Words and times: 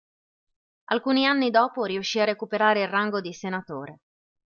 Alcuni 0.85 1.27
anni 1.27 1.51
dopo 1.51 1.83
riuscì 1.83 2.19
a 2.19 2.23
recuperare 2.23 2.81
il 2.81 2.87
rango 2.87 3.21
di 3.21 3.31
senatore. 3.33 3.99